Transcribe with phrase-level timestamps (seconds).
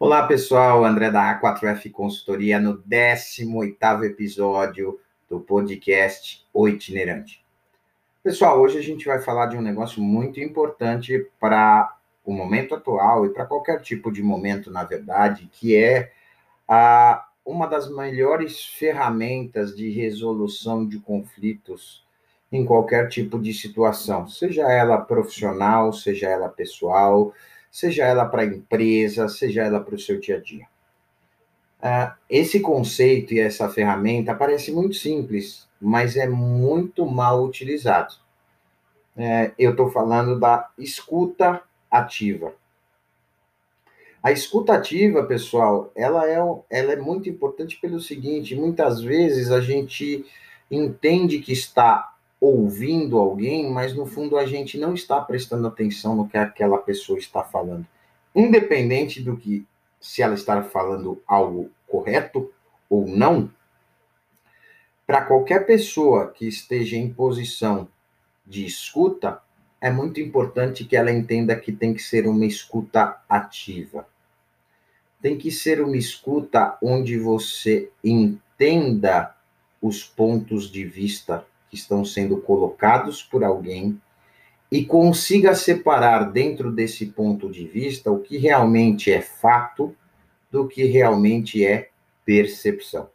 [0.00, 0.84] Olá, pessoal.
[0.84, 7.44] André da A4F Consultoria no 18º episódio do podcast O Itinerante.
[8.22, 13.26] Pessoal, hoje a gente vai falar de um negócio muito importante para o momento atual
[13.26, 16.12] e para qualquer tipo de momento, na verdade, que é
[16.68, 22.06] a, uma das melhores ferramentas de resolução de conflitos
[22.52, 27.34] em qualquer tipo de situação, seja ela profissional, seja ela pessoal,
[27.70, 30.66] seja ela para a empresa, seja ela para o seu dia a dia.
[31.80, 38.14] Uh, esse conceito e essa ferramenta parece muito simples, mas é muito mal utilizado.
[39.16, 42.54] É, eu estou falando da escuta ativa.
[44.22, 46.36] A escuta ativa, pessoal, ela é,
[46.70, 50.24] ela é muito importante pelo seguinte: muitas vezes a gente
[50.70, 56.28] entende que está ouvindo alguém, mas no fundo a gente não está prestando atenção no
[56.28, 57.86] que aquela pessoa está falando.
[58.34, 59.66] Independente do que,
[60.00, 62.52] se ela está falando algo correto
[62.88, 63.50] ou não,
[65.06, 67.88] para qualquer pessoa que esteja em posição
[68.46, 69.40] de escuta,
[69.80, 74.06] é muito importante que ela entenda que tem que ser uma escuta ativa.
[75.20, 79.34] Tem que ser uma escuta onde você entenda
[79.80, 84.00] os pontos de vista que estão sendo colocados por alguém
[84.70, 89.94] e consiga separar dentro desse ponto de vista o que realmente é fato
[90.50, 91.90] do que realmente é
[92.24, 93.08] percepção.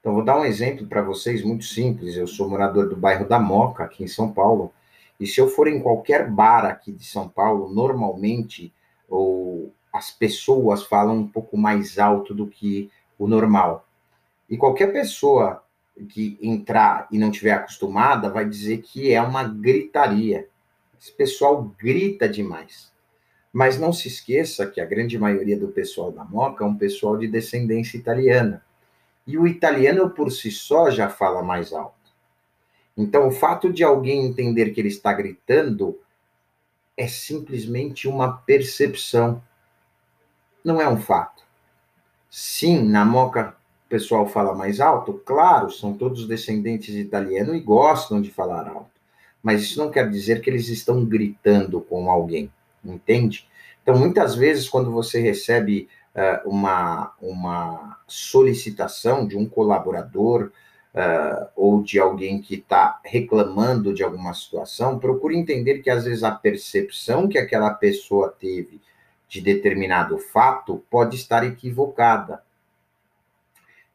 [0.00, 2.16] Então, vou dar um exemplo para vocês muito simples.
[2.16, 4.72] Eu sou morador do bairro da Moca, aqui em São Paulo,
[5.20, 8.72] e se eu for em qualquer bar aqui de São Paulo, normalmente
[9.08, 13.86] ou as pessoas falam um pouco mais alto do que o normal.
[14.50, 15.62] E qualquer pessoa
[16.06, 20.48] que entrar e não tiver acostumada vai dizer que é uma gritaria.
[21.00, 22.92] Esse pessoal grita demais.
[23.52, 27.18] Mas não se esqueça que a grande maioria do pessoal da Moca é um pessoal
[27.18, 28.64] de descendência italiana.
[29.26, 31.94] E o italiano por si só já fala mais alto.
[32.96, 35.98] Então, o fato de alguém entender que ele está gritando
[36.96, 39.42] é simplesmente uma percepção.
[40.64, 41.42] Não é um fato.
[42.30, 43.56] Sim, na Moca
[43.92, 45.20] pessoal fala mais alto?
[45.22, 48.90] Claro, são todos descendentes de italiano e gostam de falar alto.
[49.42, 52.50] Mas isso não quer dizer que eles estão gritando com alguém,
[52.82, 53.46] entende?
[53.82, 60.50] Então, muitas vezes, quando você recebe uh, uma, uma solicitação de um colaborador
[60.94, 66.24] uh, ou de alguém que está reclamando de alguma situação, procure entender que, às vezes,
[66.24, 68.80] a percepção que aquela pessoa teve
[69.28, 72.40] de determinado fato pode estar equivocada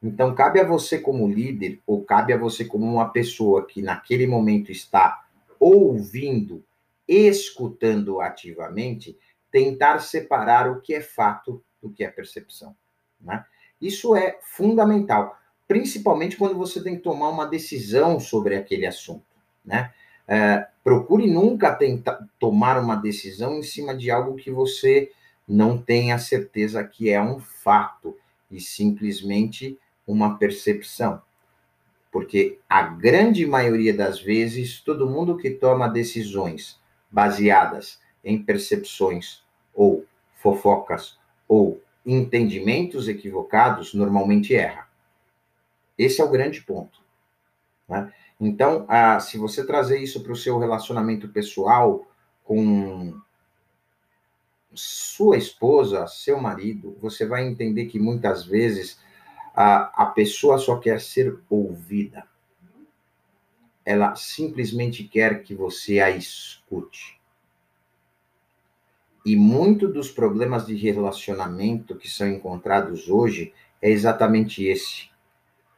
[0.02, 4.28] então, cabe a você, como líder, ou cabe a você, como uma pessoa que naquele
[4.28, 5.26] momento está
[5.60, 6.64] ouvindo,
[7.08, 9.18] escutando ativamente,
[9.52, 12.76] tentar separar o que é fato do que é percepção.
[13.20, 13.44] Né?
[13.82, 15.36] Isso é fundamental,
[15.68, 19.26] principalmente quando você tem que tomar uma decisão sobre aquele assunto.
[19.66, 19.92] Né?
[20.28, 25.12] É, procure nunca tentar tomar uma decisão em cima de algo que você
[25.48, 28.16] não tenha certeza que é um fato
[28.52, 31.22] e simplesmente uma percepção.
[32.12, 36.80] Porque a grande maioria das vezes, todo mundo que toma decisões
[37.12, 44.88] baseadas em percepções ou fofocas ou entendimentos equivocados, normalmente erra.
[45.98, 47.02] Esse é o grande ponto.
[47.88, 48.12] Né?
[48.40, 52.08] Então, ah, se você trazer isso para o seu relacionamento pessoal
[52.44, 53.20] com
[54.74, 59.00] sua esposa, seu marido, você vai entender que muitas vezes
[59.60, 62.28] a, a pessoa só quer ser ouvida.
[63.84, 67.20] Ela simplesmente quer que você a escute.
[69.26, 73.52] E muito dos problemas de relacionamento que são encontrados hoje
[73.82, 75.10] é exatamente esse.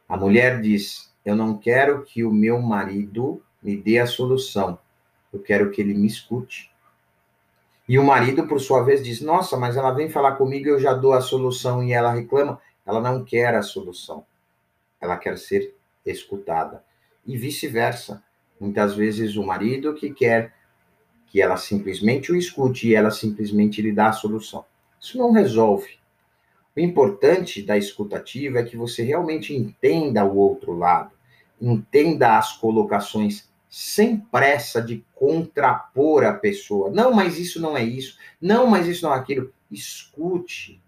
[0.06, 4.78] A mulher diz: Eu não quero que o meu marido me dê a solução,
[5.32, 6.70] eu quero que ele me escute.
[7.88, 10.92] E o marido, por sua vez, diz: Nossa, mas ela vem falar comigo, eu já
[10.92, 12.60] dou a solução e ela reclama.
[12.86, 14.24] Ela não quer a solução.
[15.00, 15.74] Ela quer ser
[16.04, 16.84] escutada.
[17.26, 18.22] E vice-versa.
[18.58, 20.52] Muitas vezes o marido que quer
[21.26, 24.64] que ela simplesmente o escute e ela simplesmente lhe dá a solução.
[25.00, 25.98] Isso não resolve.
[26.76, 31.12] O importante da escutativa é que você realmente entenda o outro lado,
[31.60, 36.90] entenda as colocações sem pressa de contrapor a pessoa.
[36.90, 38.18] Não, mas isso não é isso.
[38.40, 39.52] Não, mas isso não é aquilo.
[39.70, 40.79] Escute.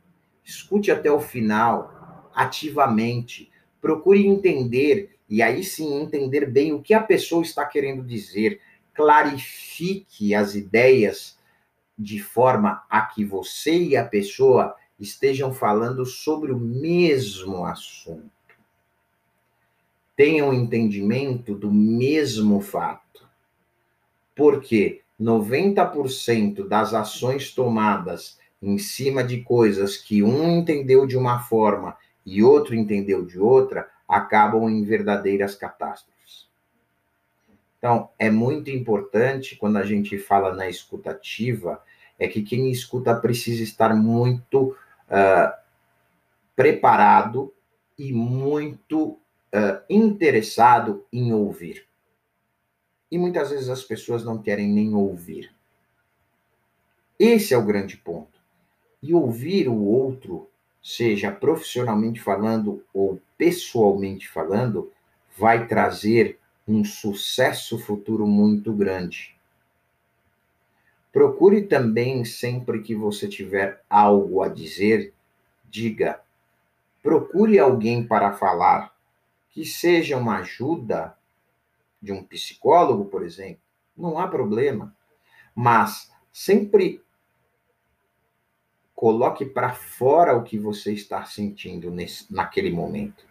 [0.72, 3.52] Escute até o final, ativamente.
[3.78, 8.58] Procure entender, e aí sim entender bem o que a pessoa está querendo dizer.
[8.94, 11.38] Clarifique as ideias
[11.98, 18.30] de forma a que você e a pessoa estejam falando sobre o mesmo assunto.
[20.16, 23.28] Tenham entendimento do mesmo fato.
[24.34, 31.96] Porque 90% das ações tomadas em cima de coisas que um entendeu de uma forma
[32.24, 36.46] e outro entendeu de outra acabam em verdadeiras catástrofes.
[37.78, 41.82] Então, é muito importante quando a gente fala na escutativa,
[42.16, 44.76] é que quem escuta precisa estar muito
[45.08, 45.52] uh,
[46.54, 47.52] preparado
[47.98, 51.84] e muito uh, interessado em ouvir.
[53.10, 55.52] E muitas vezes as pessoas não querem nem ouvir.
[57.18, 58.31] Esse é o grande ponto.
[59.02, 60.48] E ouvir o outro,
[60.82, 64.90] seja profissionalmente falando ou pessoalmente falando,
[65.36, 69.34] vai trazer um sucesso futuro muito grande.
[71.12, 75.12] Procure também, sempre que você tiver algo a dizer,
[75.68, 76.20] diga.
[77.02, 78.94] Procure alguém para falar,
[79.50, 81.14] que seja uma ajuda
[82.00, 83.60] de um psicólogo, por exemplo,
[83.96, 84.96] não há problema.
[85.54, 87.01] Mas sempre
[89.02, 93.24] coloque para fora o que você está sentindo nesse, naquele momento.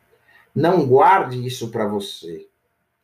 [0.54, 2.46] Não guarde isso para você,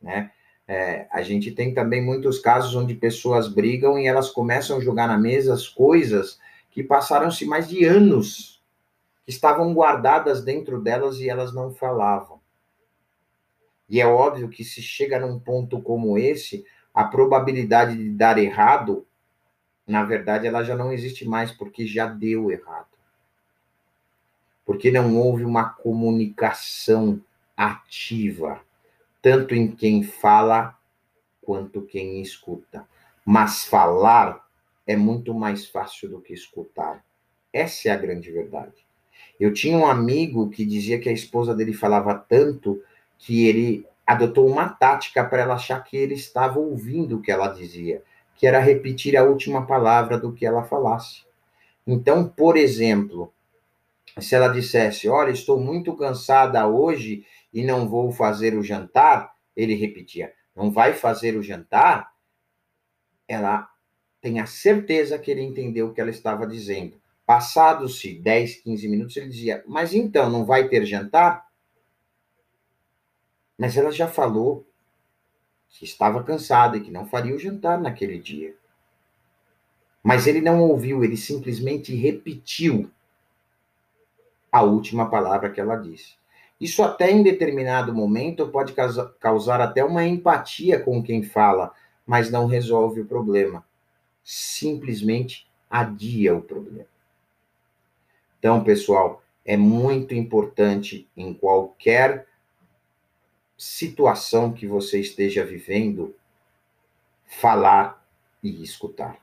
[0.02, 0.30] né?
[0.66, 5.08] É, a gente tem também muitos casos onde pessoas brigam e elas começam a jogar
[5.08, 6.38] na mesa as coisas
[6.70, 8.62] que passaram-se mais de anos,
[9.24, 12.38] que estavam guardadas dentro delas e elas não falavam.
[13.88, 19.06] E é óbvio que se chega num ponto como esse, a probabilidade de dar errado
[19.88, 22.86] na verdade, ela já não existe mais porque já deu errado.
[24.66, 27.18] Porque não houve uma comunicação
[27.56, 28.60] ativa,
[29.22, 30.78] tanto em quem fala
[31.40, 32.86] quanto quem escuta.
[33.24, 34.46] Mas falar
[34.86, 37.02] é muito mais fácil do que escutar.
[37.50, 38.86] Essa é a grande verdade.
[39.40, 42.82] Eu tinha um amigo que dizia que a esposa dele falava tanto
[43.16, 47.48] que ele adotou uma tática para ela achar que ele estava ouvindo o que ela
[47.48, 48.02] dizia
[48.38, 51.24] que era repetir a última palavra do que ela falasse.
[51.84, 53.34] Então, por exemplo,
[54.20, 59.74] se ela dissesse: Olha, estou muito cansada hoje e não vou fazer o jantar, ele
[59.74, 62.12] repetia: Não vai fazer o jantar?
[63.26, 63.68] Ela
[64.20, 67.00] tem a certeza que ele entendeu o que ela estava dizendo.
[67.26, 71.44] Passados-se 10, 15 minutos, ele dizia: Mas então, não vai ter jantar?
[73.58, 74.67] Mas ela já falou
[75.68, 78.54] que estava cansado e que não faria o jantar naquele dia.
[80.02, 82.90] Mas ele não ouviu, ele simplesmente repetiu
[84.50, 86.16] a última palavra que ela disse.
[86.60, 88.74] Isso até em determinado momento pode
[89.20, 91.72] causar até uma empatia com quem fala,
[92.06, 93.64] mas não resolve o problema.
[94.24, 96.86] Simplesmente adia o problema.
[98.38, 102.26] Então, pessoal, é muito importante em qualquer
[103.58, 106.14] situação que você esteja vivendo,
[107.26, 108.06] falar
[108.42, 109.18] e escutar.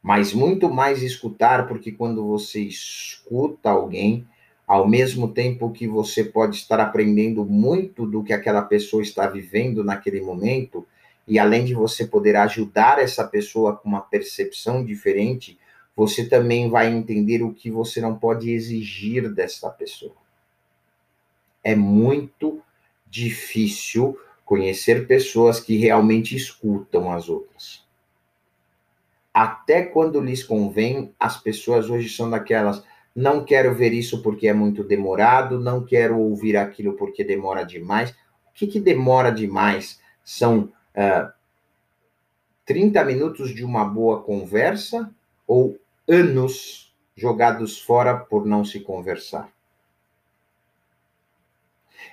[0.00, 4.26] Mas muito mais escutar, porque quando você escuta alguém,
[4.66, 9.82] ao mesmo tempo que você pode estar aprendendo muito do que aquela pessoa está vivendo
[9.82, 10.86] naquele momento,
[11.26, 15.58] e além de você poder ajudar essa pessoa com uma percepção diferente,
[15.94, 20.14] você também vai entender o que você não pode exigir dessa pessoa.
[21.62, 22.62] É muito
[23.10, 27.84] difícil conhecer pessoas que realmente escutam as outras.
[29.34, 32.82] Até quando lhes convém, as pessoas hoje são daquelas.
[33.14, 38.10] Não quero ver isso porque é muito demorado, não quero ouvir aquilo porque demora demais.
[38.10, 40.00] O que, que demora demais?
[40.24, 41.34] São uh, ah,
[42.64, 45.12] 30 minutos de uma boa conversa
[45.46, 49.52] ou anos jogados fora por não se conversar?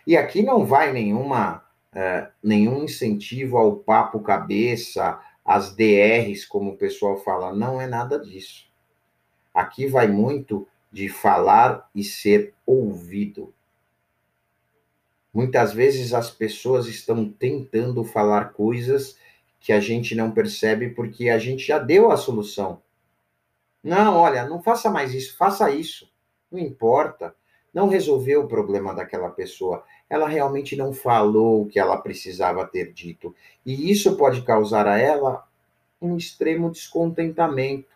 [0.06, 1.64] E aqui não vai nenhuma,
[1.94, 7.54] uh, nenhum incentivo ao papo cabeça, às DRs, como o pessoal fala.
[7.54, 8.68] Não é nada disso.
[9.54, 13.54] Aqui vai muito de falar e ser ouvido.
[15.34, 19.18] Muitas vezes as pessoas estão tentando falar coisas
[19.60, 22.82] que a gente não percebe porque a gente já deu a solução.
[23.84, 26.12] Não, olha, não faça mais isso, faça isso.
[26.52, 27.36] Não importa.
[27.78, 32.92] Não resolveu o problema daquela pessoa ela realmente não falou o que ela precisava ter
[32.92, 33.36] dito.
[33.64, 35.48] E isso pode causar a ela
[36.02, 37.88] um extremo descontentamento,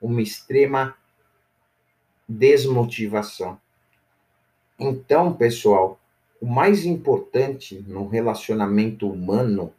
[0.00, 0.96] uma extrema
[2.28, 3.60] desmotivação.
[4.76, 6.00] Então, pessoal,
[6.40, 9.72] o mais importante no relacionamento humano,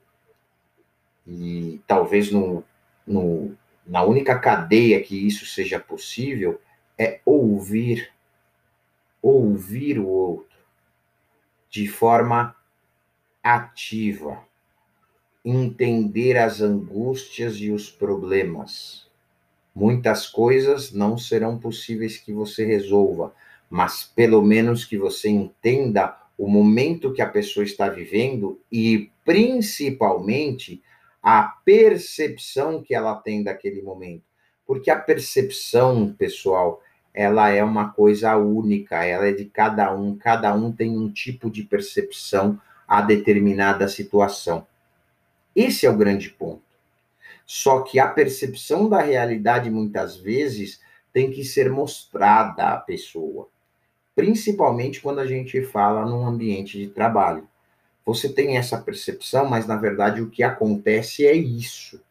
[1.27, 2.63] e talvez no,
[3.05, 6.61] no na única cadeia que isso seja possível,
[6.97, 8.13] é ouvir,
[9.23, 10.57] ouvir o outro
[11.69, 12.53] de forma
[13.41, 14.43] ativa,
[15.43, 19.07] entender as angústias e os problemas.
[19.73, 23.33] Muitas coisas não serão possíveis que você resolva,
[23.69, 30.83] mas pelo menos que você entenda o momento que a pessoa está vivendo e principalmente
[31.21, 34.23] a percepção que ela tem daquele momento.
[34.65, 36.81] Porque a percepção, pessoal,
[37.13, 41.49] ela é uma coisa única, ela é de cada um, cada um tem um tipo
[41.49, 44.65] de percepção a determinada situação.
[45.55, 46.63] Esse é o grande ponto.
[47.45, 53.47] Só que a percepção da realidade muitas vezes tem que ser mostrada à pessoa,
[54.15, 57.47] principalmente quando a gente fala num ambiente de trabalho.
[58.05, 62.01] Você tem essa percepção, mas na verdade o que acontece é isso.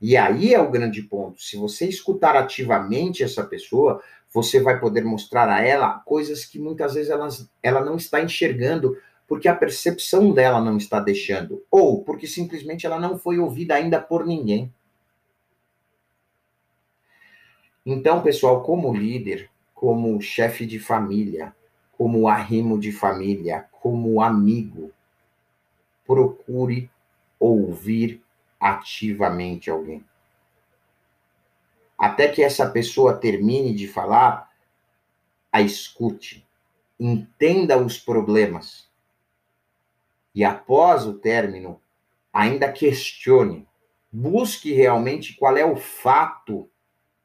[0.00, 1.42] E aí é o grande ponto.
[1.42, 4.02] Se você escutar ativamente essa pessoa,
[4.32, 7.28] você vai poder mostrar a ela coisas que muitas vezes ela,
[7.62, 8.96] ela não está enxergando,
[9.28, 14.00] porque a percepção dela não está deixando, ou porque simplesmente ela não foi ouvida ainda
[14.00, 14.72] por ninguém.
[17.84, 21.54] Então, pessoal, como líder, como chefe de família,
[21.92, 24.90] como arrimo de família, como amigo,
[26.06, 26.90] procure
[27.38, 28.22] ouvir
[28.60, 30.04] ativamente alguém.
[31.98, 34.50] Até que essa pessoa termine de falar,
[35.50, 36.46] a escute,
[36.98, 38.88] entenda os problemas.
[40.34, 41.80] E após o término,
[42.32, 43.66] ainda questione,
[44.12, 46.70] busque realmente qual é o fato.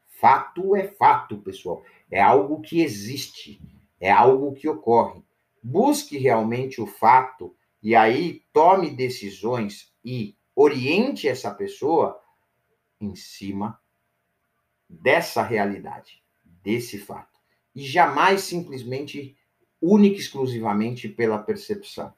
[0.07, 1.83] Fato é fato, pessoal.
[2.09, 3.61] É algo que existe
[3.99, 5.23] é algo que ocorre.
[5.61, 12.21] Busque realmente o fato e aí tome decisões e oriente essa pessoa
[12.99, 13.79] em cima
[14.89, 17.39] dessa realidade, desse fato.
[17.75, 19.35] E jamais simplesmente,
[19.81, 22.13] única e exclusivamente pela percepção.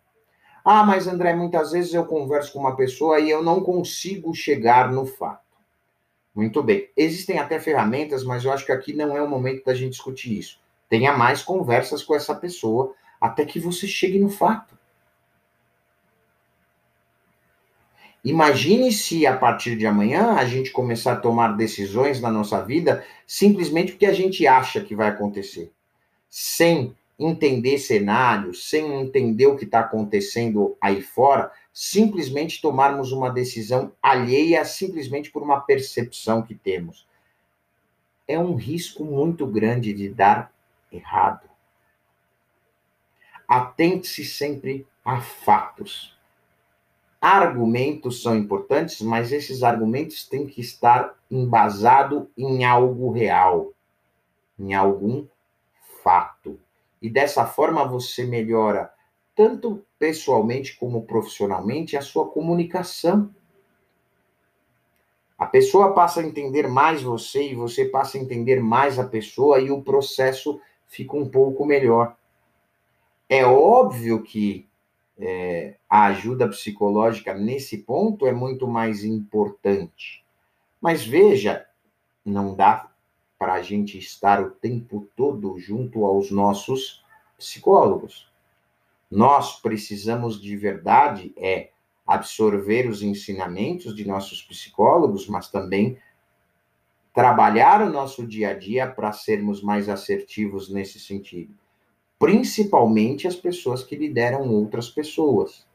[0.64, 4.92] Ah, mas André, muitas vezes eu converso com uma pessoa e eu não consigo chegar
[4.92, 5.48] no fato.
[6.36, 6.90] Muito bem.
[6.96, 10.38] Existem até ferramentas, mas eu acho que aqui não é o momento da gente discutir
[10.38, 10.60] isso.
[10.88, 14.77] Tenha mais conversas com essa pessoa até que você chegue no fato.
[18.28, 23.06] Imagine se a partir de amanhã a gente começar a tomar decisões na nossa vida
[23.26, 25.72] simplesmente porque a gente acha que vai acontecer,
[26.30, 33.94] sem entender cenários, sem entender o que está acontecendo aí fora, simplesmente tomarmos uma decisão
[34.04, 37.08] alheia simplesmente por uma percepção que temos.
[38.28, 40.52] É um risco muito grande de dar
[40.92, 41.50] errado.
[43.48, 46.17] Atente-se sempre a fatos.
[47.20, 53.74] Argumentos são importantes, mas esses argumentos têm que estar embasado em algo real,
[54.58, 55.26] em algum
[56.04, 56.60] fato.
[57.02, 58.92] E dessa forma você melhora
[59.36, 63.34] tanto pessoalmente como profissionalmente a sua comunicação.
[65.38, 69.60] A pessoa passa a entender mais você e você passa a entender mais a pessoa
[69.60, 72.16] e o processo fica um pouco melhor.
[73.30, 74.68] É óbvio que
[75.20, 80.24] é, a ajuda psicológica nesse ponto é muito mais importante.
[80.80, 81.66] Mas veja,
[82.24, 82.92] não dá
[83.38, 87.04] para a gente estar o tempo todo junto aos nossos
[87.38, 88.32] psicólogos.
[89.10, 91.70] Nós precisamos de verdade é
[92.06, 95.98] absorver os ensinamentos de nossos psicólogos, mas também
[97.14, 101.54] trabalhar o nosso dia a dia para sermos mais assertivos nesse sentido.
[102.20, 105.66] Principalmente as pessoas que lideram outras pessoas.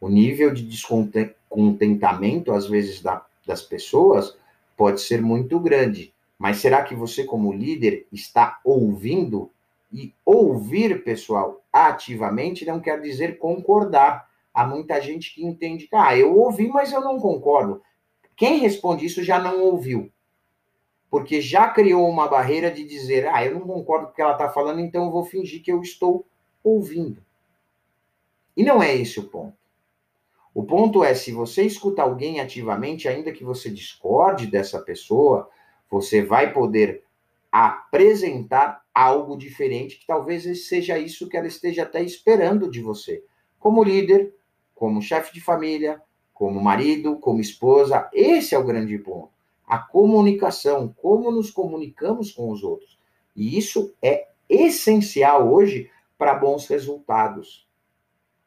[0.00, 4.36] O nível de descontentamento, às vezes, da, das pessoas
[4.76, 6.12] pode ser muito grande.
[6.38, 9.50] Mas será que você, como líder, está ouvindo?
[9.92, 14.28] E ouvir, pessoal, ativamente não quer dizer concordar.
[14.52, 17.80] Há muita gente que entende que, ah, eu ouvi, mas eu não concordo.
[18.36, 20.10] Quem responde isso já não ouviu.
[21.10, 24.32] Porque já criou uma barreira de dizer, ah, eu não concordo com o que ela
[24.32, 26.26] está falando, então eu vou fingir que eu estou
[26.62, 27.22] ouvindo.
[28.56, 29.56] E não é esse o ponto.
[30.54, 35.50] O ponto é, se você escuta alguém ativamente, ainda que você discorde dessa pessoa,
[35.90, 37.04] você vai poder
[37.52, 43.22] apresentar algo diferente, que talvez seja isso que ela esteja até esperando de você.
[43.58, 44.34] Como líder,
[44.74, 46.00] como chefe de família,
[46.32, 48.08] como marido, como esposa.
[48.12, 49.35] Esse é o grande ponto
[49.66, 52.98] a comunicação, como nos comunicamos com os outros.
[53.34, 57.68] E isso é essencial hoje para bons resultados.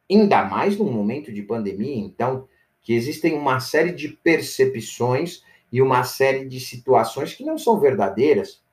[0.09, 2.47] Ainda mais num momento de pandemia, então,
[2.81, 8.63] que existem uma série de percepções e uma série de situações que não são verdadeiras.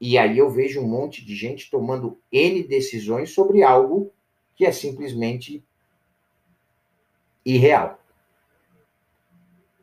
[0.00, 4.10] E aí eu vejo um monte de gente tomando N decisões sobre algo
[4.56, 5.62] que é simplesmente
[7.44, 7.99] irreal.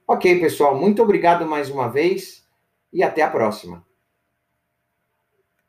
[0.10, 2.48] Ok, pessoal, muito obrigado mais uma vez
[2.94, 3.86] e até a próxima.